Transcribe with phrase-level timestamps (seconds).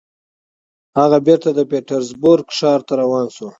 [0.99, 3.49] هغه بېرته د پیټرزبورګ ښار ته روان شو